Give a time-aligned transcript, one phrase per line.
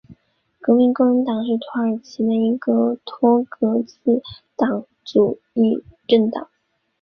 [0.59, 4.19] 革命工人党是土耳其的一个托洛茨
[4.55, 4.65] 基
[5.13, 6.49] 主义政党。